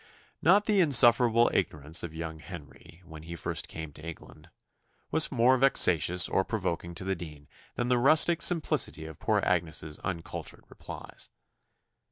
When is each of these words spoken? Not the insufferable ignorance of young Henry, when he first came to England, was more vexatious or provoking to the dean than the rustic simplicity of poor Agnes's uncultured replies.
Not 0.41 0.65
the 0.65 0.79
insufferable 0.81 1.51
ignorance 1.53 2.01
of 2.01 2.11
young 2.11 2.39
Henry, 2.39 3.03
when 3.05 3.21
he 3.21 3.35
first 3.35 3.67
came 3.67 3.93
to 3.93 4.01
England, 4.03 4.49
was 5.11 5.31
more 5.31 5.59
vexatious 5.59 6.27
or 6.27 6.43
provoking 6.43 6.95
to 6.95 7.03
the 7.03 7.13
dean 7.13 7.47
than 7.75 7.87
the 7.87 7.99
rustic 7.99 8.41
simplicity 8.41 9.05
of 9.05 9.19
poor 9.19 9.41
Agnes's 9.45 9.99
uncultured 9.99 10.63
replies. 10.69 11.29